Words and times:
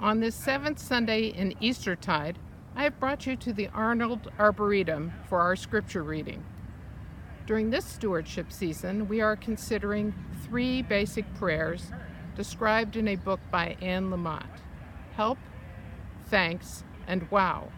On 0.00 0.20
this 0.20 0.36
seventh 0.36 0.78
Sunday 0.78 1.26
in 1.26 1.56
Eastertide, 1.60 2.38
I 2.76 2.84
have 2.84 3.00
brought 3.00 3.26
you 3.26 3.34
to 3.34 3.52
the 3.52 3.66
Arnold 3.74 4.30
Arboretum 4.38 5.12
for 5.28 5.40
our 5.40 5.56
scripture 5.56 6.04
reading. 6.04 6.44
During 7.46 7.70
this 7.70 7.84
stewardship 7.84 8.52
season, 8.52 9.08
we 9.08 9.20
are 9.20 9.34
considering 9.34 10.14
three 10.44 10.82
basic 10.82 11.24
prayers 11.34 11.90
described 12.36 12.94
in 12.94 13.08
a 13.08 13.16
book 13.16 13.40
by 13.50 13.76
Anne 13.82 14.10
Lamott 14.10 14.46
Help, 15.16 15.38
Thanks, 16.30 16.84
and 17.08 17.28
Wow, 17.32 17.72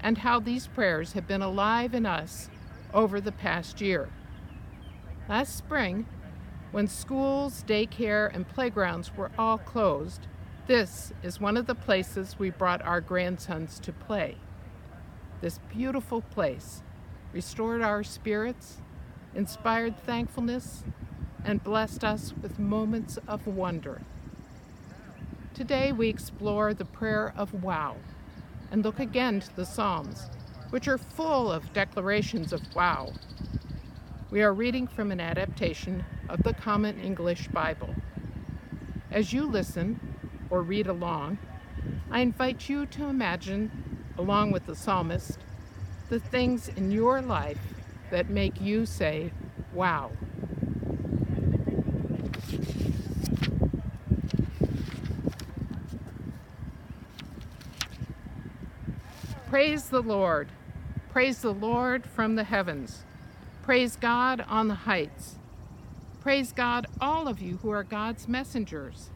and 0.00 0.18
how 0.18 0.40
these 0.40 0.66
prayers 0.66 1.14
have 1.14 1.26
been 1.26 1.40
alive 1.40 1.94
in 1.94 2.04
us 2.04 2.50
over 2.92 3.22
the 3.22 3.32
past 3.32 3.80
year. 3.80 4.10
Last 5.30 5.56
spring, 5.56 6.04
when 6.72 6.88
schools, 6.88 7.64
daycare, 7.66 8.30
and 8.34 8.46
playgrounds 8.46 9.16
were 9.16 9.30
all 9.38 9.56
closed, 9.56 10.26
this 10.68 11.14
is 11.22 11.40
one 11.40 11.56
of 11.56 11.66
the 11.66 11.74
places 11.74 12.38
we 12.38 12.50
brought 12.50 12.82
our 12.82 13.00
grandsons 13.00 13.80
to 13.80 13.90
play. 13.90 14.36
This 15.40 15.60
beautiful 15.74 16.20
place 16.20 16.82
restored 17.32 17.80
our 17.80 18.04
spirits, 18.04 18.82
inspired 19.34 19.98
thankfulness, 19.98 20.84
and 21.42 21.64
blessed 21.64 22.04
us 22.04 22.34
with 22.42 22.58
moments 22.58 23.18
of 23.26 23.46
wonder. 23.46 24.02
Today 25.54 25.90
we 25.90 26.10
explore 26.10 26.74
the 26.74 26.84
prayer 26.84 27.32
of 27.34 27.62
wow 27.62 27.96
and 28.70 28.84
look 28.84 29.00
again 29.00 29.40
to 29.40 29.56
the 29.56 29.64
Psalms, 29.64 30.28
which 30.68 30.86
are 30.86 30.98
full 30.98 31.50
of 31.50 31.72
declarations 31.72 32.52
of 32.52 32.60
wow. 32.74 33.14
We 34.30 34.42
are 34.42 34.52
reading 34.52 34.86
from 34.86 35.12
an 35.12 35.20
adaptation 35.20 36.04
of 36.28 36.42
the 36.42 36.52
Common 36.52 37.00
English 37.00 37.48
Bible. 37.48 37.94
As 39.10 39.32
you 39.32 39.46
listen 39.46 39.98
or 40.50 40.62
read 40.62 40.86
along, 40.86 41.38
I 42.10 42.20
invite 42.20 42.68
you 42.68 42.86
to 42.86 43.04
imagine, 43.04 43.70
along 44.16 44.50
with 44.50 44.66
the 44.66 44.74
psalmist, 44.74 45.38
the 46.08 46.18
things 46.18 46.68
in 46.68 46.90
your 46.90 47.20
life 47.20 47.58
that 48.10 48.30
make 48.30 48.60
you 48.60 48.86
say, 48.86 49.30
wow. 49.74 50.10
Praise 59.48 59.88
the 59.88 60.02
Lord. 60.02 60.48
Praise 61.10 61.40
the 61.40 61.54
Lord 61.54 62.06
from 62.06 62.36
the 62.36 62.44
heavens. 62.44 63.04
Praise 63.62 63.96
God 63.96 64.44
on 64.48 64.68
the 64.68 64.74
heights. 64.74 65.36
Praise 66.20 66.52
God, 66.52 66.86
all 67.00 67.28
of 67.28 67.40
you 67.40 67.58
who 67.62 67.70
are 67.70 67.82
God's 67.82 68.28
messengers. 68.28 69.10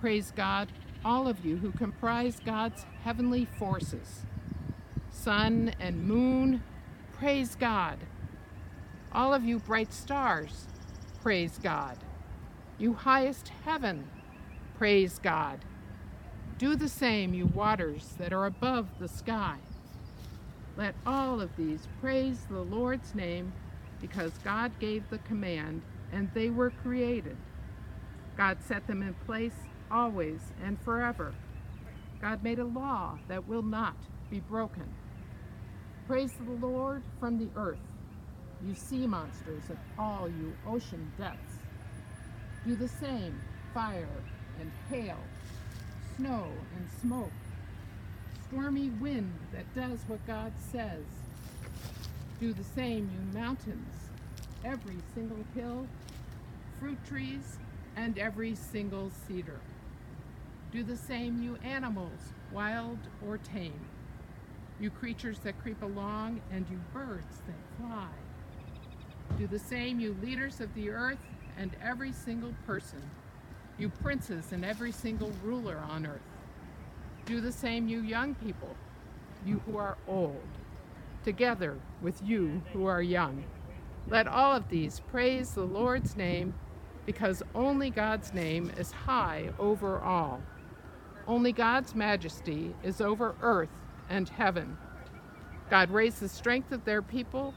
Praise 0.00 0.32
God, 0.34 0.68
all 1.04 1.28
of 1.28 1.44
you 1.44 1.58
who 1.58 1.72
comprise 1.72 2.40
God's 2.42 2.86
heavenly 3.04 3.44
forces. 3.44 4.22
Sun 5.10 5.74
and 5.78 6.08
moon, 6.08 6.62
praise 7.12 7.54
God. 7.54 7.98
All 9.12 9.34
of 9.34 9.44
you 9.44 9.58
bright 9.58 9.92
stars, 9.92 10.68
praise 11.20 11.58
God. 11.62 11.98
You 12.78 12.94
highest 12.94 13.52
heaven, 13.66 14.08
praise 14.78 15.18
God. 15.18 15.66
Do 16.56 16.76
the 16.76 16.88
same, 16.88 17.34
you 17.34 17.44
waters 17.44 18.14
that 18.16 18.32
are 18.32 18.46
above 18.46 18.86
the 19.00 19.08
sky. 19.08 19.58
Let 20.78 20.94
all 21.04 21.42
of 21.42 21.54
these 21.56 21.88
praise 22.00 22.46
the 22.48 22.62
Lord's 22.62 23.14
name 23.14 23.52
because 24.00 24.32
God 24.42 24.72
gave 24.80 25.10
the 25.10 25.18
command 25.18 25.82
and 26.10 26.30
they 26.32 26.48
were 26.48 26.70
created. 26.70 27.36
God 28.38 28.62
set 28.66 28.86
them 28.86 29.02
in 29.02 29.12
place 29.26 29.52
always 29.90 30.40
and 30.64 30.80
forever. 30.80 31.34
God 32.20 32.42
made 32.42 32.58
a 32.58 32.64
law 32.64 33.18
that 33.28 33.48
will 33.48 33.62
not 33.62 33.96
be 34.30 34.40
broken. 34.40 34.84
Praise 36.06 36.32
the 36.44 36.66
Lord 36.66 37.02
from 37.18 37.38
the 37.38 37.48
earth, 37.56 37.78
you 38.66 38.74
sea 38.74 39.06
monsters 39.06 39.62
and 39.68 39.78
all 39.98 40.28
you 40.28 40.52
ocean 40.66 41.10
depths. 41.18 41.58
Do 42.66 42.76
the 42.76 42.88
same, 42.88 43.40
fire 43.72 44.08
and 44.60 44.70
hail, 44.90 45.16
snow 46.16 46.46
and 46.76 46.88
smoke, 47.00 47.30
stormy 48.48 48.90
wind 49.00 49.32
that 49.52 49.72
does 49.74 50.00
what 50.08 50.26
God 50.26 50.52
says. 50.72 51.04
Do 52.40 52.52
the 52.52 52.64
same, 52.64 53.10
you 53.10 53.40
mountains, 53.40 53.94
every 54.64 54.96
single 55.14 55.44
hill, 55.54 55.86
fruit 56.78 56.98
trees, 57.06 57.58
and 57.96 58.18
every 58.18 58.54
single 58.54 59.10
cedar. 59.26 59.60
Do 60.72 60.84
the 60.84 60.96
same, 60.96 61.42
you 61.42 61.58
animals, 61.64 62.32
wild 62.52 62.98
or 63.26 63.38
tame, 63.38 63.80
you 64.78 64.88
creatures 64.88 65.40
that 65.40 65.60
creep 65.60 65.82
along, 65.82 66.40
and 66.52 66.64
you 66.70 66.80
birds 66.92 67.42
that 67.46 67.76
fly. 67.76 68.08
Do 69.36 69.48
the 69.48 69.58
same, 69.58 69.98
you 69.98 70.16
leaders 70.22 70.60
of 70.60 70.72
the 70.74 70.90
earth, 70.90 71.26
and 71.58 71.72
every 71.82 72.12
single 72.12 72.54
person, 72.66 73.02
you 73.78 73.88
princes 73.88 74.52
and 74.52 74.64
every 74.64 74.92
single 74.92 75.32
ruler 75.42 75.82
on 75.90 76.06
earth. 76.06 76.20
Do 77.26 77.40
the 77.40 77.52
same, 77.52 77.88
you 77.88 78.02
young 78.02 78.36
people, 78.36 78.76
you 79.44 79.60
who 79.66 79.76
are 79.76 79.98
old, 80.06 80.40
together 81.24 81.78
with 82.00 82.22
you 82.24 82.62
who 82.72 82.86
are 82.86 83.02
young. 83.02 83.42
Let 84.08 84.28
all 84.28 84.54
of 84.54 84.68
these 84.68 85.00
praise 85.10 85.50
the 85.50 85.64
Lord's 85.64 86.16
name, 86.16 86.54
because 87.06 87.42
only 87.56 87.90
God's 87.90 88.32
name 88.32 88.70
is 88.78 88.92
high 88.92 89.50
over 89.58 89.98
all. 89.98 90.40
Only 91.30 91.52
God's 91.52 91.94
majesty 91.94 92.74
is 92.82 93.00
over 93.00 93.36
earth 93.40 93.68
and 94.08 94.28
heaven. 94.28 94.76
God 95.70 95.88
raised 95.92 96.18
the 96.18 96.28
strength 96.28 96.72
of 96.72 96.84
their 96.84 97.02
people, 97.02 97.54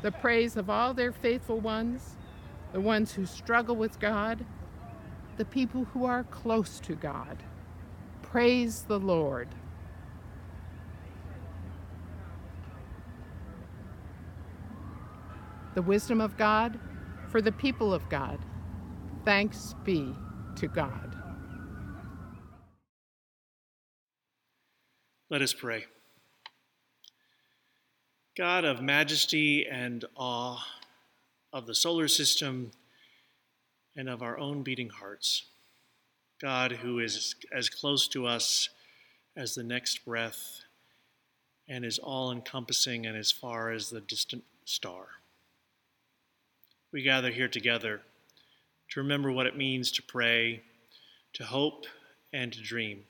the 0.00 0.10
praise 0.10 0.56
of 0.56 0.70
all 0.70 0.94
their 0.94 1.12
faithful 1.12 1.60
ones, 1.60 2.16
the 2.72 2.80
ones 2.80 3.12
who 3.12 3.26
struggle 3.26 3.76
with 3.76 4.00
God, 4.00 4.42
the 5.36 5.44
people 5.44 5.84
who 5.92 6.06
are 6.06 6.24
close 6.24 6.80
to 6.80 6.94
God. 6.94 7.42
Praise 8.22 8.84
the 8.84 8.98
Lord. 8.98 9.48
The 15.74 15.82
wisdom 15.82 16.22
of 16.22 16.38
God 16.38 16.80
for 17.28 17.42
the 17.42 17.52
people 17.52 17.92
of 17.92 18.08
God. 18.08 18.38
Thanks 19.26 19.74
be 19.84 20.14
to 20.56 20.68
God. 20.68 21.09
Let 25.30 25.42
us 25.42 25.52
pray. 25.52 25.84
God 28.36 28.64
of 28.64 28.82
majesty 28.82 29.64
and 29.64 30.04
awe, 30.16 30.60
of 31.52 31.68
the 31.68 31.74
solar 31.74 32.08
system, 32.08 32.72
and 33.94 34.08
of 34.08 34.22
our 34.22 34.36
own 34.40 34.64
beating 34.64 34.88
hearts. 34.88 35.44
God 36.40 36.72
who 36.72 36.98
is 36.98 37.36
as 37.52 37.68
close 37.68 38.08
to 38.08 38.26
us 38.26 38.70
as 39.36 39.54
the 39.54 39.62
next 39.62 40.04
breath 40.04 40.62
and 41.68 41.84
is 41.84 42.00
all 42.00 42.32
encompassing 42.32 43.06
and 43.06 43.16
as 43.16 43.30
far 43.30 43.70
as 43.70 43.88
the 43.88 44.00
distant 44.00 44.42
star. 44.64 45.06
We 46.90 47.02
gather 47.02 47.30
here 47.30 47.46
together 47.46 48.00
to 48.88 49.00
remember 49.00 49.30
what 49.30 49.46
it 49.46 49.56
means 49.56 49.92
to 49.92 50.02
pray, 50.02 50.62
to 51.34 51.44
hope, 51.44 51.86
and 52.32 52.52
to 52.52 52.60
dream. 52.60 53.04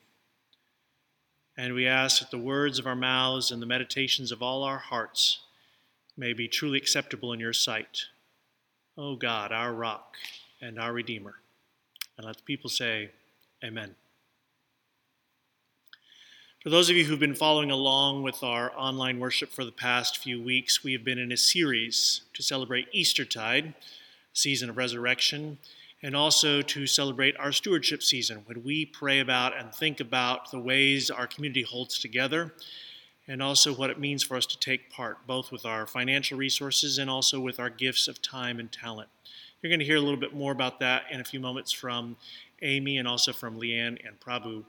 And 1.61 1.75
we 1.75 1.87
ask 1.87 2.21
that 2.21 2.31
the 2.31 2.39
words 2.39 2.79
of 2.79 2.87
our 2.87 2.97
mouths 2.97 3.51
and 3.51 3.61
the 3.61 3.67
meditations 3.67 4.33
of 4.33 4.43
all 4.43 4.63
our 4.63 4.79
hearts 4.79 5.41
may 6.17 6.33
be 6.33 6.49
truly 6.49 6.79
acceptable 6.79 7.35
in 7.35 7.39
your 7.39 7.53
sight. 7.53 8.05
O 8.97 9.11
oh 9.11 9.17
God, 9.17 9.53
our 9.53 9.75
rock 9.75 10.15
and 10.63 10.81
our 10.81 10.95
Redeemer. 10.95 11.35
And 12.17 12.27
let 12.27 12.39
the 12.39 12.43
people 12.45 12.71
say, 12.71 13.11
Amen. 13.63 13.95
For 16.63 16.71
those 16.71 16.89
of 16.89 16.97
you 16.97 17.05
who've 17.05 17.21
been 17.21 17.35
following 17.35 17.71
along 17.71 18.23
with 18.23 18.43
our 18.43 18.73
online 18.75 19.21
worship 19.21 19.51
for 19.51 19.67
the 19.67 19.71
past 19.71 20.17
few 20.17 20.43
weeks, 20.43 20.83
we 20.83 20.95
have 20.95 21.05
been 21.05 21.19
in 21.19 21.31
a 21.31 21.37
series 21.37 22.23
to 22.33 22.43
celebrate 22.43 22.89
Eastertide, 22.93 23.75
season 24.33 24.71
of 24.71 24.79
resurrection 24.79 25.59
and 26.03 26.17
also 26.17 26.63
to 26.63 26.87
celebrate 26.87 27.37
our 27.39 27.53
stewardship 27.53 28.03
season 28.03 28.43
when 28.47 28.63
we 28.63 28.87
pray 28.87 29.21
about 29.21 29.57
and 29.57 29.75
think 29.75 30.01
about 30.01 30.51
the 30.51 30.59
ways 30.59 31.11
our 31.11 31.27
community 31.27 31.63
holds 31.63 31.99
together 31.99 32.53
and 33.29 33.43
also 33.43 33.73
what 33.73 33.91
it 33.91 34.01
means 34.01 34.23
for 34.23 34.37
us 34.37 34.47
to 34.47 34.59
take 34.59 34.91
part, 34.91 35.27
both 35.27 35.53
with 35.53 35.65
our 35.65 35.87
financial 35.87 36.37
resources 36.37 36.99
and 36.99 37.09
also 37.09 37.39
with 37.39 37.61
our 37.61 37.71
gifts 37.71 38.09
of 38.09 38.21
time 38.23 38.59
and 38.59 38.73
talent. 38.73 39.09
You're 39.63 39.71
going 39.71 39.81
to 39.81 39.87
hear 39.87 39.97
a 39.97 40.01
little 40.01 40.19
bit 40.19 40.35
more 40.35 40.53
about 40.53 40.81
that 40.81 41.05
in 41.11 41.21
a 41.21 41.25
few 41.25 41.39
moments 41.39 41.71
from 41.71 42.17
Amy 42.63 42.99
and 42.99 43.07
also 43.07 43.33
from 43.33 43.61
Leanne 43.61 43.99
and 44.07 44.19
Prabhu. 44.19 44.65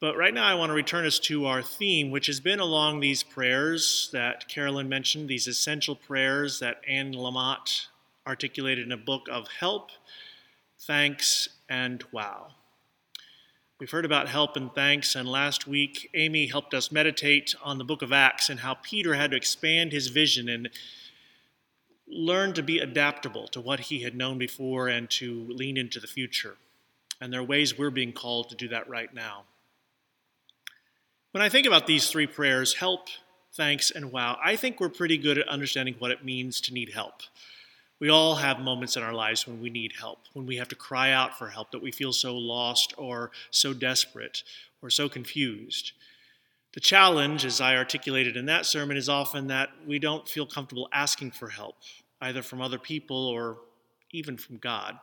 But 0.00 0.16
right 0.16 0.34
now, 0.34 0.46
I 0.46 0.54
want 0.54 0.70
to 0.70 0.74
return 0.74 1.06
us 1.06 1.18
to 1.20 1.46
our 1.46 1.62
theme, 1.62 2.10
which 2.10 2.26
has 2.26 2.38
been 2.38 2.60
along 2.60 3.00
these 3.00 3.22
prayers 3.22 4.10
that 4.12 4.48
Carolyn 4.48 4.88
mentioned, 4.88 5.28
these 5.28 5.48
essential 5.48 5.96
prayers 5.96 6.60
that 6.60 6.80
Anne 6.86 7.12
Lamott 7.12 7.86
articulated 8.28 8.84
in 8.84 8.92
a 8.92 8.96
book 8.96 9.26
of 9.30 9.48
help, 9.48 9.90
thanks, 10.78 11.48
and 11.68 12.04
wow. 12.12 12.48
We've 13.80 13.90
heard 13.90 14.04
about 14.04 14.28
help 14.28 14.56
and 14.56 14.72
thanks, 14.74 15.14
and 15.14 15.28
last 15.28 15.66
week 15.66 16.10
Amy 16.12 16.46
helped 16.46 16.74
us 16.74 16.92
meditate 16.92 17.54
on 17.62 17.78
the 17.78 17.84
book 17.84 18.02
of 18.02 18.12
Acts 18.12 18.50
and 18.50 18.60
how 18.60 18.74
Peter 18.74 19.14
had 19.14 19.30
to 19.30 19.36
expand 19.36 19.92
his 19.92 20.08
vision 20.08 20.48
and 20.48 20.68
learn 22.06 22.52
to 22.54 22.62
be 22.62 22.78
adaptable 22.78 23.48
to 23.48 23.60
what 23.60 23.80
he 23.80 24.02
had 24.02 24.14
known 24.14 24.36
before 24.36 24.88
and 24.88 25.08
to 25.10 25.46
lean 25.48 25.76
into 25.76 26.00
the 26.00 26.06
future. 26.06 26.56
And 27.20 27.32
there 27.32 27.40
are 27.40 27.44
ways 27.44 27.78
we're 27.78 27.90
being 27.90 28.12
called 28.12 28.50
to 28.50 28.56
do 28.56 28.68
that 28.68 28.88
right 28.88 29.12
now. 29.14 29.44
When 31.30 31.42
I 31.42 31.48
think 31.48 31.66
about 31.66 31.86
these 31.86 32.10
three 32.10 32.26
prayers 32.26 32.74
help, 32.74 33.08
thanks, 33.54 33.90
and 33.90 34.10
wow 34.12 34.38
I 34.42 34.56
think 34.56 34.80
we're 34.80 34.88
pretty 34.88 35.18
good 35.18 35.38
at 35.38 35.48
understanding 35.48 35.94
what 35.98 36.10
it 36.10 36.24
means 36.24 36.60
to 36.62 36.74
need 36.74 36.92
help. 36.92 37.22
We 38.00 38.10
all 38.10 38.36
have 38.36 38.60
moments 38.60 38.96
in 38.96 39.02
our 39.02 39.12
lives 39.12 39.46
when 39.46 39.60
we 39.60 39.70
need 39.70 39.94
help, 39.98 40.20
when 40.32 40.46
we 40.46 40.56
have 40.56 40.68
to 40.68 40.76
cry 40.76 41.10
out 41.10 41.36
for 41.36 41.48
help, 41.48 41.72
that 41.72 41.82
we 41.82 41.90
feel 41.90 42.12
so 42.12 42.36
lost 42.36 42.94
or 42.96 43.32
so 43.50 43.72
desperate 43.72 44.44
or 44.80 44.90
so 44.90 45.08
confused. 45.08 45.92
The 46.74 46.80
challenge, 46.80 47.44
as 47.44 47.60
I 47.60 47.76
articulated 47.76 48.36
in 48.36 48.46
that 48.46 48.66
sermon, 48.66 48.96
is 48.96 49.08
often 49.08 49.48
that 49.48 49.70
we 49.86 49.98
don't 49.98 50.28
feel 50.28 50.46
comfortable 50.46 50.88
asking 50.92 51.32
for 51.32 51.48
help, 51.48 51.76
either 52.20 52.42
from 52.42 52.60
other 52.60 52.78
people 52.78 53.26
or 53.26 53.58
even 54.12 54.36
from 54.36 54.58
God. 54.58 54.96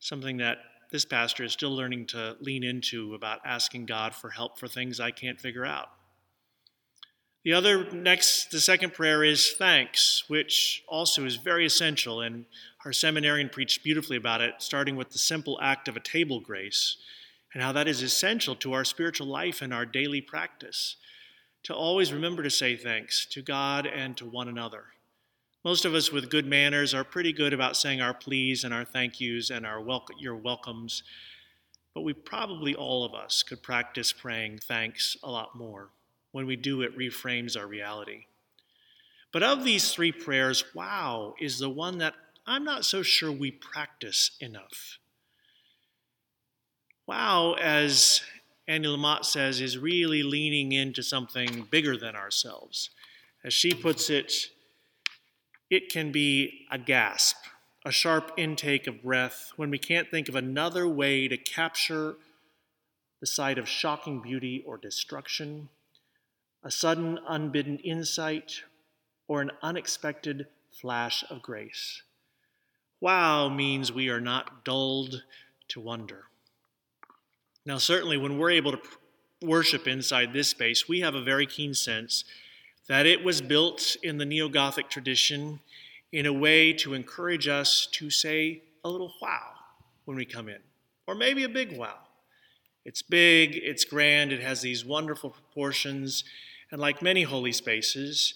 Something 0.00 0.38
that 0.38 0.58
this 0.90 1.04
pastor 1.04 1.44
is 1.44 1.52
still 1.52 1.74
learning 1.74 2.06
to 2.06 2.36
lean 2.40 2.64
into 2.64 3.14
about 3.14 3.40
asking 3.44 3.86
God 3.86 4.14
for 4.14 4.30
help 4.30 4.58
for 4.58 4.66
things 4.66 4.98
I 4.98 5.12
can't 5.12 5.40
figure 5.40 5.64
out. 5.64 5.90
The 7.42 7.54
other 7.54 7.90
next, 7.90 8.50
the 8.50 8.60
second 8.60 8.92
prayer 8.92 9.24
is 9.24 9.52
thanks, 9.52 10.24
which 10.28 10.84
also 10.86 11.24
is 11.24 11.36
very 11.36 11.64
essential, 11.64 12.20
and 12.20 12.44
our 12.84 12.92
seminarian 12.92 13.48
preached 13.48 13.82
beautifully 13.82 14.18
about 14.18 14.42
it, 14.42 14.54
starting 14.58 14.94
with 14.94 15.10
the 15.10 15.18
simple 15.18 15.58
act 15.62 15.88
of 15.88 15.96
a 15.96 16.00
table 16.00 16.40
grace 16.40 16.96
and 17.54 17.62
how 17.62 17.72
that 17.72 17.88
is 17.88 18.02
essential 18.02 18.54
to 18.56 18.74
our 18.74 18.84
spiritual 18.84 19.26
life 19.26 19.62
and 19.62 19.72
our 19.72 19.86
daily 19.86 20.20
practice. 20.20 20.96
To 21.64 21.74
always 21.74 22.12
remember 22.12 22.42
to 22.42 22.50
say 22.50 22.76
thanks 22.76 23.26
to 23.26 23.42
God 23.42 23.86
and 23.86 24.16
to 24.18 24.26
one 24.26 24.48
another. 24.48 24.84
Most 25.64 25.84
of 25.84 25.94
us 25.94 26.12
with 26.12 26.30
good 26.30 26.46
manners 26.46 26.94
are 26.94 27.04
pretty 27.04 27.32
good 27.32 27.52
about 27.52 27.76
saying 27.76 28.00
our 28.00 28.14
please 28.14 28.64
and 28.64 28.72
our 28.72 28.84
thank 28.84 29.20
yous 29.20 29.50
and 29.50 29.66
our 29.66 29.82
your 30.18 30.36
welcomes, 30.36 31.02
but 31.94 32.02
we 32.02 32.12
probably 32.12 32.74
all 32.74 33.04
of 33.04 33.14
us 33.14 33.42
could 33.42 33.62
practice 33.62 34.12
praying 34.12 34.58
thanks 34.58 35.16
a 35.22 35.30
lot 35.30 35.54
more. 35.54 35.90
When 36.32 36.46
we 36.46 36.56
do, 36.56 36.82
it 36.82 36.96
reframes 36.96 37.58
our 37.58 37.66
reality. 37.66 38.26
But 39.32 39.42
of 39.42 39.64
these 39.64 39.92
three 39.92 40.12
prayers, 40.12 40.64
wow 40.74 41.34
is 41.40 41.58
the 41.58 41.70
one 41.70 41.98
that 41.98 42.14
I'm 42.46 42.64
not 42.64 42.84
so 42.84 43.02
sure 43.02 43.30
we 43.30 43.50
practice 43.50 44.32
enough. 44.40 44.98
Wow, 47.06 47.54
as 47.60 48.22
Annie 48.66 48.88
Lamott 48.88 49.24
says, 49.24 49.60
is 49.60 49.78
really 49.78 50.22
leaning 50.22 50.72
into 50.72 51.02
something 51.02 51.66
bigger 51.70 51.96
than 51.96 52.16
ourselves. 52.16 52.90
As 53.44 53.52
she 53.52 53.74
puts 53.74 54.10
it, 54.10 54.48
it 55.70 55.88
can 55.88 56.12
be 56.12 56.66
a 56.70 56.78
gasp, 56.78 57.36
a 57.84 57.92
sharp 57.92 58.32
intake 58.36 58.86
of 58.86 59.02
breath 59.02 59.52
when 59.56 59.70
we 59.70 59.78
can't 59.78 60.10
think 60.10 60.28
of 60.28 60.34
another 60.34 60.88
way 60.88 61.28
to 61.28 61.36
capture 61.36 62.16
the 63.20 63.26
sight 63.26 63.58
of 63.58 63.68
shocking 63.68 64.20
beauty 64.20 64.62
or 64.66 64.76
destruction 64.76 65.68
a 66.62 66.70
sudden 66.70 67.18
unbidden 67.26 67.78
insight, 67.78 68.62
or 69.28 69.40
an 69.40 69.50
unexpected 69.62 70.46
flash 70.72 71.24
of 71.30 71.42
grace. 71.42 72.02
Wow 73.00 73.48
means 73.48 73.92
we 73.92 74.08
are 74.08 74.20
not 74.20 74.64
dulled 74.64 75.22
to 75.68 75.80
wonder. 75.80 76.24
Now, 77.64 77.78
certainly, 77.78 78.16
when 78.16 78.38
we're 78.38 78.50
able 78.50 78.72
to 78.72 78.80
worship 79.42 79.86
inside 79.86 80.32
this 80.32 80.48
space, 80.48 80.88
we 80.88 81.00
have 81.00 81.14
a 81.14 81.22
very 81.22 81.46
keen 81.46 81.74
sense 81.74 82.24
that 82.88 83.06
it 83.06 83.24
was 83.24 83.40
built 83.40 83.96
in 84.02 84.18
the 84.18 84.24
Neo 84.24 84.48
Gothic 84.48 84.90
tradition 84.90 85.60
in 86.12 86.26
a 86.26 86.32
way 86.32 86.72
to 86.72 86.94
encourage 86.94 87.46
us 87.46 87.86
to 87.92 88.10
say 88.10 88.62
a 88.84 88.88
little 88.88 89.12
wow 89.22 89.52
when 90.04 90.16
we 90.16 90.24
come 90.24 90.48
in, 90.48 90.58
or 91.06 91.14
maybe 91.14 91.44
a 91.44 91.48
big 91.48 91.76
wow. 91.78 91.98
It's 92.84 93.02
big, 93.02 93.54
it's 93.54 93.84
grand, 93.84 94.32
it 94.32 94.40
has 94.40 94.62
these 94.62 94.84
wonderful 94.84 95.30
proportions, 95.30 96.24
and 96.70 96.80
like 96.80 97.02
many 97.02 97.22
holy 97.22 97.52
spaces, 97.52 98.34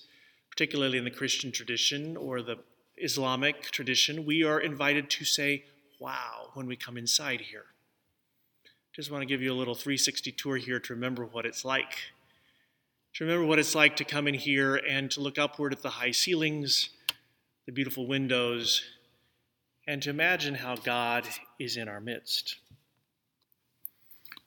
particularly 0.50 0.98
in 0.98 1.04
the 1.04 1.10
Christian 1.10 1.52
tradition 1.52 2.16
or 2.16 2.42
the 2.42 2.56
Islamic 2.96 3.62
tradition, 3.70 4.24
we 4.24 4.44
are 4.44 4.60
invited 4.60 5.10
to 5.10 5.24
say, 5.24 5.64
wow, 5.98 6.50
when 6.54 6.66
we 6.66 6.76
come 6.76 6.96
inside 6.96 7.40
here. 7.40 7.66
Just 8.92 9.10
want 9.10 9.22
to 9.22 9.26
give 9.26 9.42
you 9.42 9.52
a 9.52 9.54
little 9.54 9.74
360 9.74 10.30
tour 10.32 10.56
here 10.56 10.78
to 10.78 10.94
remember 10.94 11.24
what 11.24 11.46
it's 11.46 11.64
like. 11.64 11.96
To 13.14 13.24
remember 13.24 13.46
what 13.46 13.58
it's 13.58 13.74
like 13.74 13.96
to 13.96 14.04
come 14.04 14.28
in 14.28 14.34
here 14.34 14.76
and 14.76 15.10
to 15.12 15.20
look 15.20 15.38
upward 15.38 15.72
at 15.72 15.82
the 15.82 15.90
high 15.90 16.12
ceilings, 16.12 16.90
the 17.66 17.72
beautiful 17.72 18.06
windows, 18.06 18.82
and 19.86 20.02
to 20.02 20.10
imagine 20.10 20.54
how 20.54 20.76
God 20.76 21.26
is 21.58 21.76
in 21.76 21.88
our 21.88 22.00
midst. 22.00 22.56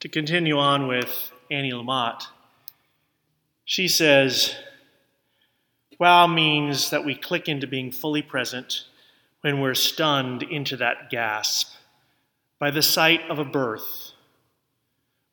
To 0.00 0.08
continue 0.08 0.58
on 0.58 0.86
with 0.86 1.30
Annie 1.50 1.72
Lamott, 1.72 2.24
she 3.68 3.86
says, 3.86 4.56
Wow 6.00 6.26
means 6.26 6.88
that 6.88 7.04
we 7.04 7.14
click 7.14 7.50
into 7.50 7.66
being 7.66 7.92
fully 7.92 8.22
present 8.22 8.84
when 9.42 9.60
we're 9.60 9.74
stunned 9.74 10.42
into 10.42 10.78
that 10.78 11.10
gasp 11.10 11.74
by 12.58 12.70
the 12.70 12.80
sight 12.80 13.20
of 13.28 13.38
a 13.38 13.44
birth 13.44 14.12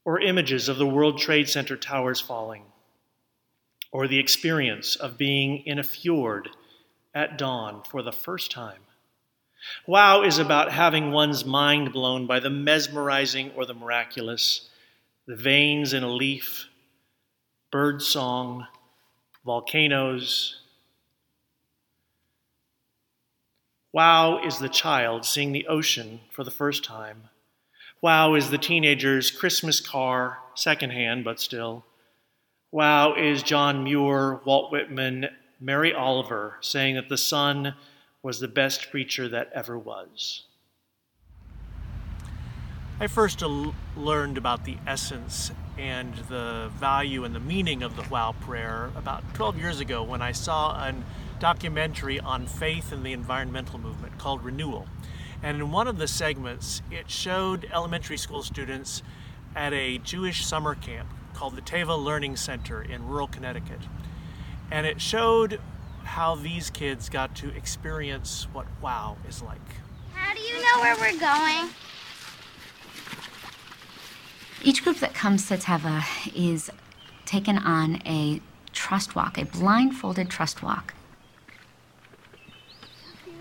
or 0.04 0.20
images 0.20 0.68
of 0.68 0.76
the 0.76 0.86
World 0.86 1.18
Trade 1.18 1.48
Center 1.48 1.78
towers 1.78 2.20
falling 2.20 2.64
or 3.94 4.06
the 4.06 4.20
experience 4.20 4.98
of 4.98 5.18
being 5.18 5.66
in 5.66 5.80
a 5.80 5.84
fjord 5.84 6.50
at 7.14 7.38
dawn 7.38 7.84
for 7.90 8.04
the 8.04 8.12
first 8.12 8.52
time. 8.52 8.82
Wow 9.88 10.24
is 10.24 10.40
about 10.40 10.74
having 10.74 11.14
one's 11.14 11.46
mind 11.46 11.94
blown 11.94 12.28
by 12.28 12.42
the 12.42 12.50
mesmerizing 12.50 13.52
or 13.56 13.66
the 13.66 13.74
miraculous, 13.74 14.68
the 15.26 15.38
veins 15.38 15.94
in 15.94 16.04
a 16.04 16.12
leaf 16.12 16.68
bird 17.76 18.02
song, 18.02 18.66
volcanoes. 19.44 20.62
Wow 23.92 24.42
is 24.42 24.60
the 24.60 24.70
child 24.70 25.26
seeing 25.26 25.52
the 25.52 25.68
ocean 25.68 26.22
for 26.32 26.46
the 26.46 26.52
first 26.52 26.86
time. 26.86 27.24
Wow 28.02 28.36
is 28.36 28.50
the 28.50 28.58
teenager's 28.58 29.30
Christmas 29.30 29.82
car, 29.82 30.38
secondhand, 30.54 31.26
but 31.26 31.42
still. 31.42 31.84
Wow 32.72 33.14
is 33.14 33.44
John 33.44 33.84
Muir, 33.84 34.40
Walt 34.46 34.72
Whitman, 34.72 35.28
Mary 35.60 35.94
Oliver 35.94 36.56
saying 36.62 36.96
that 36.96 37.10
the 37.10 37.18
sun 37.18 37.76
was 38.24 38.40
the 38.40 38.48
best 38.48 38.90
preacher 38.90 39.28
that 39.28 39.52
ever 39.54 39.78
was. 39.78 40.46
I 43.02 43.08
first 43.08 43.44
learned 43.98 44.38
about 44.38 44.64
the 44.64 44.78
essence 44.88 45.52
and 45.78 46.14
the 46.30 46.72
value 46.76 47.24
and 47.24 47.36
the 47.36 47.40
meaning 47.40 47.84
of 47.84 47.96
the 47.96 48.04
wow 48.10 48.34
prayer 48.42 48.92
about 48.96 49.24
12 49.34 49.58
years 49.58 49.80
ago 49.80 50.04
when 50.04 50.22
I 50.22 50.32
saw 50.32 50.72
a 50.72 50.94
documentary 51.40 52.20
on 52.20 52.48
faith 52.48 52.94
in 52.94 53.04
the 53.04 53.14
environmental 53.14 53.80
movement 53.80 54.18
called 54.18 54.44
Renewal. 54.44 54.88
And 55.44 55.58
in 55.58 55.72
one 55.72 55.88
of 55.88 55.98
the 55.98 56.08
segments, 56.08 56.82
it 56.90 57.10
showed 57.10 57.70
elementary 57.72 58.18
school 58.18 58.42
students 58.42 59.04
at 59.56 59.74
a 59.74 59.98
Jewish 60.00 60.46
summer 60.46 60.76
camp 60.76 61.10
called 61.34 61.56
the 61.56 61.62
Teva 61.62 62.02
Learning 62.02 62.36
Center 62.36 62.82
in 62.82 63.08
rural 63.08 63.28
Connecticut. 63.28 63.82
And 64.72 64.88
it 64.88 65.02
showed 65.02 65.60
how 66.04 66.36
these 66.36 66.70
kids 66.70 67.10
got 67.10 67.36
to 67.36 67.56
experience 67.56 68.48
what 68.54 68.66
wow 68.82 69.18
is 69.28 69.42
like. 69.42 69.60
How 70.14 70.34
do 70.34 70.40
you 70.40 70.54
know 70.54 70.80
where 70.82 70.96
we're 70.96 71.20
going? 71.20 71.70
Each 74.66 74.84
group 74.84 74.98
that 74.98 75.14
comes 75.14 75.48
to 75.50 75.58
Teva 75.58 76.04
is 76.36 76.72
taken 77.26 77.60
on 77.60 78.02
a 78.04 78.42
trust 78.74 79.16
walk, 79.16 79.38
a 79.38 79.46
blindfolded 79.46 80.28
trust 80.28 80.64
walk. 80.64 80.96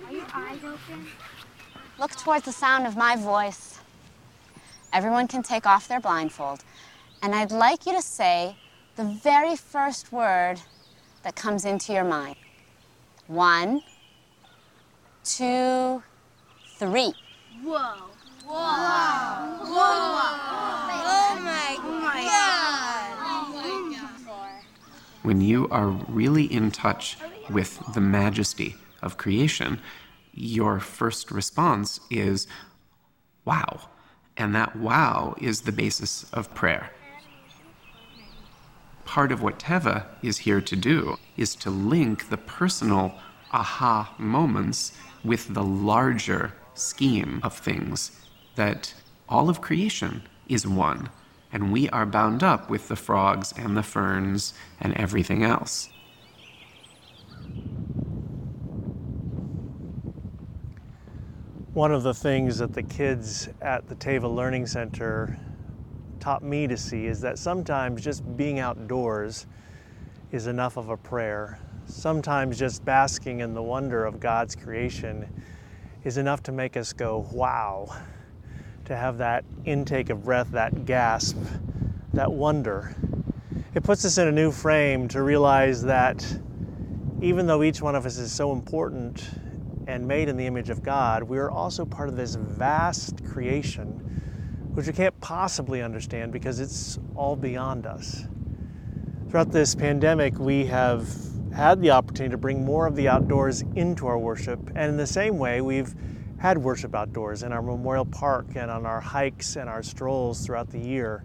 Are 0.07 0.13
your 0.13 0.27
eyes 0.35 0.59
open? 0.63 1.07
Look 1.99 2.11
towards 2.11 2.45
the 2.45 2.53
sound 2.53 2.87
of 2.87 2.95
my 2.95 3.17
voice. 3.17 3.79
Everyone 4.93 5.27
can 5.27 5.43
take 5.43 5.65
off 5.67 5.89
their 5.89 5.99
blindfold. 5.99 6.63
And 7.23 7.35
I'd 7.35 7.53
like 7.53 7.87
you 7.87 7.95
to 7.95 8.03
say 8.03 8.57
the 8.97 9.05
very 9.05 9.57
first 9.57 10.13
word 10.13 10.61
that 11.23 11.35
comes 11.35 11.65
into 11.65 11.95
your 11.95 12.05
mind. 12.05 12.37
One, 13.29 13.81
two, 15.25 16.03
three. 16.77 17.15
Whoa. 17.63 18.11
Whoa. 18.47 19.55
Whoa. 19.65 19.65
Whoa. 19.65 20.55
Oh 21.07 21.41
my, 21.43 21.77
oh 21.79 22.01
my 22.01 22.25
God. 22.25 23.17
Oh 23.21 23.49
my 23.55 23.97
God. 23.97 24.63
When 25.25 25.41
you 25.41 25.69
are 25.71 25.89
really 25.89 26.45
in 26.45 26.71
touch 26.71 27.17
with 27.49 27.81
the 27.95 28.01
majesty 28.03 28.77
of 29.01 29.17
creation, 29.17 29.81
your 30.35 30.81
first 30.81 31.31
response 31.31 31.99
is, 32.11 32.47
wow. 33.47 33.89
And 34.37 34.55
that 34.55 34.77
wow 34.77 35.35
is 35.41 35.63
the 35.63 35.73
basis 35.73 36.27
of 36.35 36.55
prayer. 36.55 36.91
Part 39.07 39.33
of 39.33 39.41
what 39.41 39.59
Teva 39.59 40.05
is 40.23 40.37
here 40.37 40.61
to 40.61 40.77
do 40.77 41.17
is 41.39 41.55
to 41.57 41.71
link 41.71 42.29
the 42.29 42.37
personal 42.37 43.15
aha 43.51 44.15
moments 44.19 44.93
with 45.25 45.55
the 45.55 45.65
larger 45.65 46.53
scheme 46.75 47.41
of 47.43 47.57
things 47.57 48.11
that 48.57 48.93
all 49.27 49.49
of 49.49 49.63
creation 49.63 50.23
is 50.51 50.67
one, 50.67 51.09
and 51.55 51.71
we 51.71 51.89
are 51.91 52.05
bound 52.05 52.43
up 52.43 52.69
with 52.69 52.89
the 52.89 52.97
frogs 52.97 53.55
and 53.57 53.77
the 53.77 53.83
ferns 53.83 54.55
and 54.81 54.93
everything 54.95 55.45
else. 55.45 55.89
One 61.73 61.93
of 61.93 62.03
the 62.03 62.13
things 62.13 62.59
that 62.59 62.73
the 62.73 62.83
kids 62.83 63.49
at 63.63 63.89
the 63.89 63.95
Teva 63.95 64.33
Learning 64.33 64.67
Center 64.67 65.39
taught 66.19 66.43
me 66.43 66.67
to 66.67 66.77
see 66.77 67.07
is 67.07 67.21
that 67.21 67.39
sometimes 67.39 68.03
just 68.03 68.37
being 68.37 68.59
outdoors 68.59 69.47
is 70.33 70.49
enough 70.49 70.77
of 70.77 70.89
a 70.89 70.97
prayer. 70.97 71.61
Sometimes 71.87 72.59
just 72.59 72.85
basking 72.85 73.41
in 73.41 73.55
the 73.55 73.63
wonder 73.63 74.05
of 74.05 74.19
God's 74.19 74.57
creation 74.57 75.29
is 76.03 76.17
enough 76.17 76.43
to 76.45 76.53
make 76.53 76.77
us 76.77 76.93
go, 76.93 77.29
wow, 77.31 77.89
to 78.85 78.97
have 78.97 79.19
that 79.19 79.45
intake 79.65 80.11
of 80.11 80.25
breath, 80.25 80.51
that 80.53 80.85
gasp, 80.85 81.37
that 82.13 82.31
wonder. 82.31 82.95
It 83.75 83.83
puts 83.83 84.05
us 84.05 84.19
in 84.19 84.29
a 84.29 84.33
new 84.33 84.53
frame 84.53 85.09
to 85.09 85.23
realize 85.23 85.83
that 85.83 86.25
even 87.21 87.47
though 87.47 87.63
each 87.63 87.81
one 87.81 87.95
of 87.95 88.07
us 88.07 88.19
is 88.19 88.31
so 88.31 88.53
important 88.53 89.25
and 89.87 90.07
made 90.07 90.29
in 90.29 90.37
the 90.37 90.47
image 90.47 90.71
of 90.71 90.83
God, 90.83 91.23
we 91.23 91.39
are 91.39 91.51
also 91.51 91.85
part 91.85 92.09
of 92.09 92.17
this 92.17 92.35
vast 92.35 93.25
creation, 93.25 93.89
which 94.75 94.87
we 94.87 94.93
can't 94.93 95.19
possibly 95.21 95.83
understand 95.83 96.33
because 96.33 96.61
it's 96.61 96.99
all 97.15 97.37
beyond 97.37 97.87
us. 97.87 98.25
Throughout 99.29 99.51
this 99.51 99.75
pandemic, 99.75 100.39
we 100.39 100.67
have 100.67 101.09
had 101.53 101.81
the 101.81 101.91
opportunity 101.91 102.31
to 102.33 102.39
bring 102.39 102.65
more 102.65 102.87
of 102.87 102.97
the 102.97 103.09
outdoors 103.09 103.63
into 103.75 104.07
our 104.07 104.19
worship, 104.19 104.61
and 104.75 104.91
in 104.91 104.97
the 104.97 105.07
same 105.07 105.39
way, 105.39 105.61
we've 105.61 105.95
had 106.45 106.59
worship 106.59 106.95
outdoors 106.95 107.43
in 107.43 107.53
our 107.53 107.63
memorial 107.63 108.05
park 108.05 108.45
and 108.55 108.71
on 108.71 108.85
our 108.85 109.01
hikes 109.01 109.57
and 109.57 109.67
our 109.67 109.83
strolls 109.83 110.45
throughout 110.45 110.69
the 110.73 110.79
year 110.79 111.25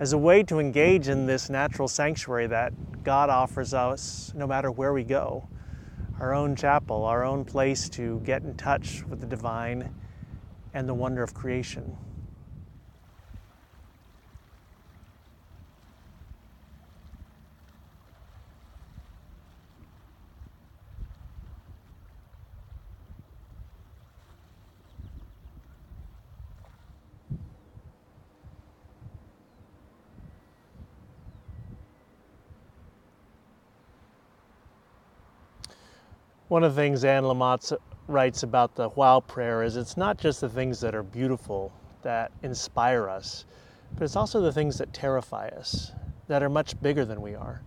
as 0.00 0.14
a 0.14 0.18
way 0.18 0.42
to 0.42 0.58
engage 0.58 1.08
in 1.08 1.26
this 1.26 1.50
natural 1.50 1.86
sanctuary 1.86 2.46
that 2.46 2.72
God 3.04 3.28
offers 3.28 3.74
us 3.74 4.32
no 4.34 4.46
matter 4.46 4.70
where 4.70 4.94
we 4.94 5.04
go. 5.04 5.46
Our 6.18 6.32
own 6.32 6.56
chapel, 6.56 7.04
our 7.04 7.22
own 7.22 7.44
place 7.44 7.90
to 7.90 8.22
get 8.24 8.44
in 8.44 8.54
touch 8.54 9.04
with 9.10 9.20
the 9.20 9.26
divine 9.26 9.90
and 10.72 10.88
the 10.88 10.94
wonder 10.94 11.22
of 11.22 11.34
creation. 11.34 11.98
One 36.48 36.62
of 36.62 36.76
the 36.76 36.80
things 36.80 37.04
Anne 37.04 37.24
Lamott 37.24 37.76
writes 38.06 38.44
about 38.44 38.76
the 38.76 38.88
wow 38.90 39.18
prayer 39.18 39.64
is 39.64 39.76
it's 39.76 39.96
not 39.96 40.16
just 40.16 40.40
the 40.40 40.48
things 40.48 40.78
that 40.78 40.94
are 40.94 41.02
beautiful 41.02 41.72
that 42.02 42.30
inspire 42.44 43.08
us, 43.08 43.46
but 43.94 44.04
it's 44.04 44.14
also 44.14 44.40
the 44.40 44.52
things 44.52 44.78
that 44.78 44.92
terrify 44.92 45.48
us, 45.48 45.90
that 46.28 46.44
are 46.44 46.48
much 46.48 46.80
bigger 46.80 47.04
than 47.04 47.20
we 47.20 47.34
are. 47.34 47.62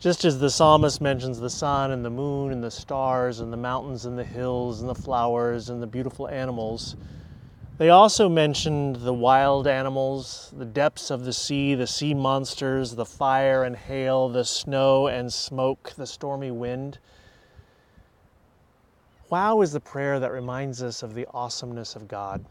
Just 0.00 0.24
as 0.24 0.40
the 0.40 0.50
psalmist 0.50 1.00
mentions 1.00 1.38
the 1.38 1.48
sun 1.48 1.92
and 1.92 2.04
the 2.04 2.10
moon 2.10 2.50
and 2.50 2.64
the 2.64 2.70
stars 2.70 3.38
and 3.38 3.52
the 3.52 3.56
mountains 3.56 4.06
and 4.06 4.18
the 4.18 4.24
hills 4.24 4.80
and 4.80 4.90
the 4.90 4.94
flowers 4.96 5.70
and 5.70 5.80
the 5.80 5.86
beautiful 5.86 6.26
animals, 6.26 6.96
they 7.78 7.90
also 7.90 8.28
mentioned 8.28 8.96
the 8.96 9.14
wild 9.14 9.68
animals, 9.68 10.52
the 10.56 10.64
depths 10.64 11.12
of 11.12 11.24
the 11.24 11.32
sea, 11.32 11.76
the 11.76 11.86
sea 11.86 12.12
monsters, 12.12 12.96
the 12.96 13.06
fire 13.06 13.62
and 13.62 13.76
hail, 13.76 14.28
the 14.28 14.44
snow 14.44 15.06
and 15.06 15.32
smoke, 15.32 15.92
the 15.96 16.08
stormy 16.08 16.50
wind. 16.50 16.98
Wow 19.32 19.62
is 19.62 19.72
the 19.72 19.80
prayer 19.80 20.20
that 20.20 20.30
reminds 20.30 20.82
us 20.82 21.02
of 21.02 21.14
the 21.14 21.26
awesomeness 21.32 21.96
of 21.96 22.06
God 22.06 22.44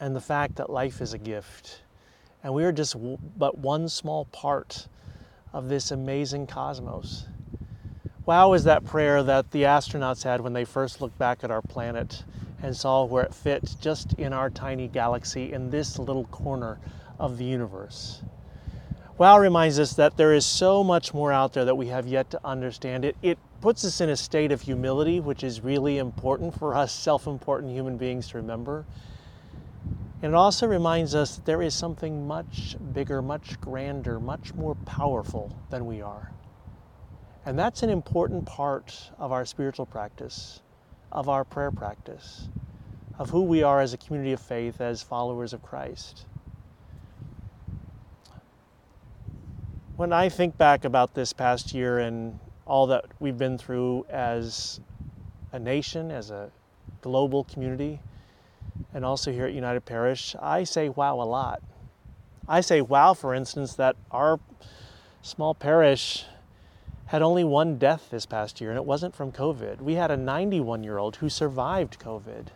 and 0.00 0.16
the 0.16 0.20
fact 0.22 0.56
that 0.56 0.70
life 0.70 1.02
is 1.02 1.12
a 1.12 1.18
gift. 1.18 1.82
And 2.42 2.54
we 2.54 2.64
are 2.64 2.72
just 2.72 2.96
but 3.36 3.58
one 3.58 3.90
small 3.90 4.24
part 4.32 4.88
of 5.52 5.68
this 5.68 5.90
amazing 5.90 6.46
cosmos. 6.46 7.26
Wow 8.24 8.54
is 8.54 8.64
that 8.64 8.86
prayer 8.86 9.22
that 9.22 9.50
the 9.50 9.64
astronauts 9.64 10.22
had 10.22 10.40
when 10.40 10.54
they 10.54 10.64
first 10.64 11.02
looked 11.02 11.18
back 11.18 11.44
at 11.44 11.50
our 11.50 11.60
planet 11.60 12.24
and 12.62 12.74
saw 12.74 13.04
where 13.04 13.24
it 13.24 13.34
fit 13.34 13.76
just 13.82 14.14
in 14.14 14.32
our 14.32 14.48
tiny 14.48 14.88
galaxy 14.88 15.52
in 15.52 15.68
this 15.68 15.98
little 15.98 16.24
corner 16.24 16.78
of 17.18 17.36
the 17.36 17.44
universe. 17.44 18.22
Wow 19.18 19.38
reminds 19.38 19.78
us 19.78 19.92
that 19.92 20.16
there 20.16 20.32
is 20.32 20.46
so 20.46 20.82
much 20.82 21.12
more 21.12 21.30
out 21.30 21.52
there 21.52 21.66
that 21.66 21.74
we 21.74 21.88
have 21.88 22.06
yet 22.06 22.30
to 22.30 22.40
understand. 22.46 23.04
It, 23.04 23.16
it 23.20 23.38
puts 23.60 23.84
us 23.84 24.00
in 24.00 24.08
a 24.08 24.16
state 24.16 24.52
of 24.52 24.62
humility, 24.62 25.20
which 25.20 25.44
is 25.44 25.60
really 25.60 25.98
important 25.98 26.58
for 26.58 26.74
us 26.74 26.92
self 26.92 27.26
important 27.26 27.72
human 27.72 27.96
beings 27.96 28.28
to 28.28 28.38
remember. 28.38 28.86
And 30.22 30.32
it 30.32 30.34
also 30.34 30.66
reminds 30.66 31.14
us 31.14 31.36
that 31.36 31.46
there 31.46 31.62
is 31.62 31.74
something 31.74 32.26
much 32.26 32.76
bigger, 32.92 33.22
much 33.22 33.60
grander, 33.60 34.20
much 34.20 34.54
more 34.54 34.74
powerful 34.74 35.56
than 35.70 35.86
we 35.86 36.02
are. 36.02 36.32
And 37.46 37.58
that's 37.58 37.82
an 37.82 37.88
important 37.88 38.44
part 38.44 39.10
of 39.18 39.32
our 39.32 39.46
spiritual 39.46 39.86
practice, 39.86 40.60
of 41.10 41.30
our 41.30 41.42
prayer 41.42 41.70
practice, 41.70 42.48
of 43.18 43.30
who 43.30 43.42
we 43.42 43.62
are 43.62 43.80
as 43.80 43.94
a 43.94 43.96
community 43.96 44.32
of 44.32 44.40
faith, 44.40 44.80
as 44.80 45.02
followers 45.02 45.54
of 45.54 45.62
Christ. 45.62 46.26
When 49.96 50.12
I 50.12 50.28
think 50.28 50.58
back 50.58 50.84
about 50.84 51.14
this 51.14 51.32
past 51.32 51.72
year 51.74 51.98
and 51.98 52.38
all 52.70 52.86
that 52.86 53.04
we've 53.18 53.36
been 53.36 53.58
through 53.58 54.06
as 54.08 54.80
a 55.50 55.58
nation, 55.58 56.12
as 56.12 56.30
a 56.30 56.52
global 57.02 57.42
community, 57.42 57.98
and 58.94 59.04
also 59.04 59.32
here 59.32 59.44
at 59.44 59.52
United 59.52 59.84
Parish, 59.84 60.36
I 60.40 60.62
say 60.62 60.88
wow 60.88 61.20
a 61.20 61.26
lot. 61.26 61.60
I 62.48 62.60
say 62.60 62.80
wow, 62.80 63.12
for 63.12 63.34
instance, 63.34 63.74
that 63.74 63.96
our 64.12 64.38
small 65.20 65.52
parish 65.52 66.26
had 67.06 67.22
only 67.22 67.42
one 67.42 67.76
death 67.76 68.06
this 68.08 68.24
past 68.24 68.60
year, 68.60 68.70
and 68.70 68.78
it 68.78 68.84
wasn't 68.84 69.16
from 69.16 69.32
COVID. 69.32 69.80
We 69.80 69.94
had 69.94 70.12
a 70.12 70.16
91 70.16 70.84
year 70.84 70.98
old 70.98 71.16
who 71.16 71.28
survived 71.28 71.98
COVID. 71.98 72.46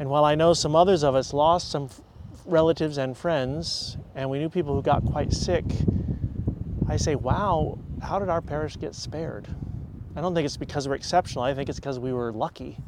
And 0.00 0.10
while 0.10 0.24
I 0.24 0.34
know 0.34 0.54
some 0.54 0.74
others 0.74 1.04
of 1.04 1.14
us 1.14 1.32
lost 1.32 1.70
some 1.70 1.88
relatives 2.44 2.98
and 2.98 3.16
friends, 3.16 3.96
and 4.16 4.28
we 4.28 4.40
knew 4.40 4.48
people 4.48 4.74
who 4.74 4.82
got 4.82 5.04
quite 5.04 5.32
sick, 5.32 5.64
I 6.88 6.96
say, 6.96 7.14
wow, 7.14 7.78
how 8.00 8.18
did 8.18 8.30
our 8.30 8.40
parish 8.40 8.76
get 8.76 8.94
spared? 8.94 9.46
I 10.16 10.22
don't 10.22 10.34
think 10.34 10.46
it's 10.46 10.56
because 10.56 10.88
we're 10.88 10.94
exceptional. 10.94 11.44
I 11.44 11.52
think 11.52 11.68
it's 11.68 11.78
because 11.78 11.98
we 11.98 12.12
were 12.12 12.32
lucky. 12.32 12.78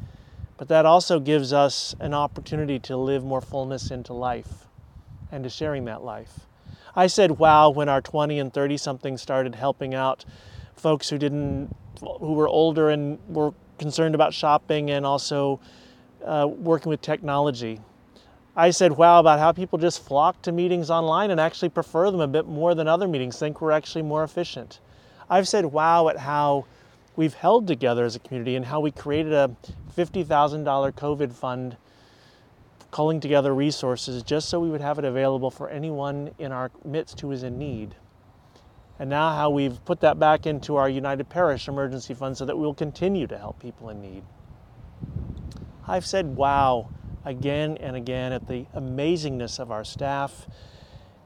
But 0.57 0.69
that 0.69 0.87
also 0.87 1.21
gives 1.21 1.52
us 1.52 1.95
an 2.00 2.14
opportunity 2.14 2.78
to 2.80 2.97
live 2.97 3.25
more 3.25 3.40
fullness 3.40 3.90
into 3.90 4.14
life 4.14 4.66
and 5.30 5.45
to 5.45 5.50
sharing 5.50 5.85
that 5.85 6.02
life. 6.02 6.47
I 6.97 7.07
said, 7.07 7.33
wow, 7.33 7.71
when 7.71 7.88
our 7.88 8.00
20 8.00 8.38
and 8.38 8.52
30 8.52 8.76
something 8.78 9.16
started 9.19 9.54
helping 9.54 9.95
out 9.95 10.25
folks 10.76 11.11
who 11.11 11.19
didn't, 11.19 11.75
who 12.00 12.33
were 12.33 12.49
older 12.49 12.88
and 12.90 13.19
were 13.28 13.52
concerned 13.78 14.14
about 14.14 14.35
shopping 14.35 14.90
and 14.90 15.07
also 15.07 15.61
uh, 16.25 16.47
working 16.49 16.90
with 16.90 17.00
technology. 17.00 17.80
I 18.57 18.71
said, 18.71 18.92
wow, 18.92 19.21
about 19.21 19.38
how 19.38 19.52
people 19.52 19.78
just 19.78 20.04
flock 20.04 20.42
to 20.42 20.52
meetings 20.52 20.90
online 20.90 21.30
and 21.30 21.40
actually 21.40 21.69
prefer 21.69 22.11
them 22.11 22.21
a 22.21 22.26
bit 22.26 22.47
more 22.47 22.75
than 22.75 22.88
other 22.88 23.07
meetings, 23.07 23.38
think 23.38 23.61
we're 23.61 23.71
actually 23.71 24.02
more 24.02 24.25
efficient. 24.25 24.80
I've 25.28 25.47
said, 25.47 25.66
wow, 25.66 26.09
at 26.09 26.19
how 26.19 26.66
we've 27.14 27.35
held 27.35 27.69
together 27.69 28.04
as 28.04 28.16
a 28.16 28.19
community 28.19 28.57
and 28.57 28.64
how 28.64 28.80
we 28.80 28.90
created 28.90 29.33
a 29.33 29.54
$50,000 29.97 30.64
COVID 30.92 31.33
fund 31.33 31.76
culling 32.90 33.21
together 33.21 33.54
resources 33.54 34.23
just 34.25 34.49
so 34.49 34.59
we 34.59 34.69
would 34.69 34.80
have 34.80 34.99
it 34.99 35.04
available 35.04 35.50
for 35.50 35.69
anyone 35.69 36.30
in 36.38 36.50
our 36.50 36.73
midst 36.85 37.21
who 37.21 37.30
is 37.30 37.45
in 37.45 37.57
need. 37.57 37.95
And 38.99 39.09
now, 39.09 39.35
how 39.35 39.49
we've 39.49 39.83
put 39.87 40.00
that 40.00 40.19
back 40.19 40.47
into 40.47 40.76
our 40.76 40.88
United 40.88 41.28
Parish 41.30 41.69
Emergency 41.69 42.12
Fund 42.12 42.37
so 42.37 42.45
that 42.45 42.59
we'll 42.59 42.75
continue 42.75 43.26
to 43.28 43.38
help 43.38 43.59
people 43.59 43.88
in 43.88 44.02
need. 44.02 44.25
I've 45.87 46.04
said, 46.04 46.37
wow, 46.37 46.90
again 47.25 47.77
and 47.79 47.97
again 47.97 48.33
at 48.33 48.47
the 48.49 48.67
amazingness 48.75 49.59
of 49.59 49.71
our 49.71 49.85
staff 49.85 50.47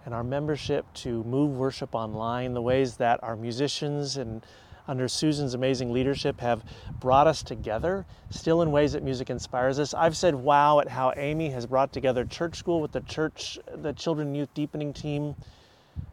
and 0.05 0.15
our 0.15 0.25
membership 0.25 0.85
to 0.95 1.25
move 1.25 1.57
worship 1.57 1.95
online, 1.95 2.55
the 2.55 2.63
ways 2.63 2.97
that 2.97 3.23
our 3.23 3.37
musicians 3.37 4.17
and 4.17 4.43
under 4.87 5.09
Susan's 5.09 5.55
amazing 5.55 5.93
leadership, 5.93 6.41
have 6.41 6.63
brought 7.01 7.27
us 7.27 7.43
together, 7.43 8.05
still 8.31 8.63
in 8.63 8.71
ways 8.71 8.93
that 8.93 9.03
music 9.03 9.31
inspires 9.31 9.79
us. 9.79 9.95
I've 9.95 10.17
said 10.17 10.35
wow 10.35 10.81
at 10.81 10.89
how 10.89 11.13
Amy 11.17 11.51
has 11.51 11.67
brought 11.67 11.93
together 11.93 12.25
church 12.25 12.57
school 12.57 12.81
with 12.81 12.93
the 12.93 13.01
church, 13.01 13.59
the 13.75 13.93
children 13.93 14.29
and 14.29 14.37
youth 14.37 14.53
deepening 14.55 14.93
team. 14.93 15.35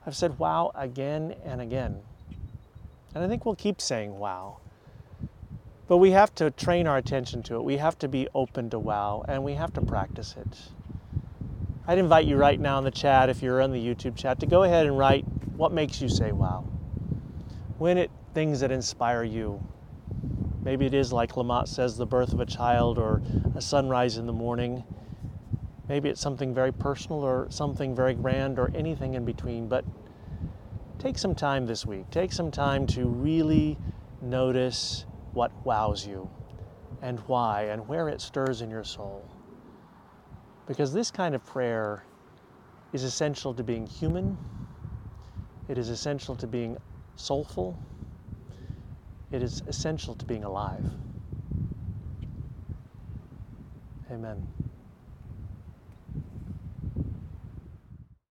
I've 0.05 0.15
said 0.15 0.39
wow 0.39 0.71
again 0.75 1.35
and 1.43 1.59
again. 1.59 1.99
And 3.13 3.23
I 3.23 3.27
think 3.27 3.45
we'll 3.45 3.55
keep 3.55 3.81
saying 3.81 4.17
wow. 4.17 4.57
But 5.91 5.97
we 5.97 6.11
have 6.11 6.33
to 6.35 6.51
train 6.51 6.87
our 6.87 6.95
attention 6.95 7.43
to 7.43 7.55
it. 7.55 7.65
We 7.65 7.75
have 7.75 7.99
to 7.99 8.07
be 8.07 8.25
open 8.33 8.69
to 8.69 8.79
wow, 8.79 9.25
and 9.27 9.43
we 9.43 9.55
have 9.55 9.73
to 9.73 9.81
practice 9.81 10.37
it. 10.39 10.57
I'd 11.85 11.97
invite 11.97 12.25
you 12.25 12.37
right 12.37 12.57
now 12.57 12.77
in 12.77 12.85
the 12.85 12.91
chat, 12.91 13.27
if 13.27 13.43
you're 13.43 13.59
in 13.59 13.73
the 13.73 13.85
YouTube 13.85 14.15
chat, 14.15 14.39
to 14.39 14.45
go 14.45 14.63
ahead 14.63 14.85
and 14.85 14.97
write 14.97 15.25
what 15.57 15.73
makes 15.73 16.01
you 16.01 16.07
say 16.07 16.31
wow. 16.31 16.61
When 17.77 17.97
it 17.97 18.09
things 18.33 18.61
that 18.61 18.71
inspire 18.71 19.25
you. 19.25 19.61
Maybe 20.63 20.85
it 20.85 20.93
is 20.93 21.11
like 21.11 21.33
Lamott 21.33 21.67
says, 21.67 21.97
the 21.97 22.05
birth 22.05 22.31
of 22.31 22.39
a 22.39 22.45
child 22.45 22.97
or 22.97 23.21
a 23.53 23.61
sunrise 23.61 24.15
in 24.15 24.25
the 24.25 24.31
morning. 24.31 24.85
Maybe 25.89 26.07
it's 26.07 26.21
something 26.21 26.53
very 26.53 26.71
personal 26.71 27.21
or 27.21 27.47
something 27.49 27.93
very 27.93 28.13
grand 28.13 28.59
or 28.59 28.71
anything 28.73 29.15
in 29.15 29.25
between. 29.25 29.67
But 29.67 29.83
take 30.99 31.17
some 31.17 31.35
time 31.35 31.65
this 31.65 31.85
week. 31.85 32.09
Take 32.11 32.31
some 32.31 32.49
time 32.49 32.87
to 32.87 33.07
really 33.07 33.77
notice 34.21 35.05
what 35.33 35.51
wows 35.63 36.05
you 36.05 36.29
and 37.01 37.19
why 37.21 37.63
and 37.63 37.87
where 37.87 38.09
it 38.09 38.21
stirs 38.21 38.61
in 38.61 38.69
your 38.69 38.83
soul. 38.83 39.29
Because 40.67 40.93
this 40.93 41.11
kind 41.11 41.35
of 41.35 41.45
prayer 41.45 42.05
is 42.93 43.03
essential 43.03 43.53
to 43.53 43.63
being 43.63 43.87
human, 43.87 44.37
it 45.67 45.77
is 45.77 45.89
essential 45.89 46.35
to 46.35 46.47
being 46.47 46.77
soulful, 47.15 47.79
it 49.31 49.41
is 49.41 49.61
essential 49.67 50.15
to 50.15 50.25
being 50.25 50.43
alive. 50.43 50.85
Amen. 54.11 54.45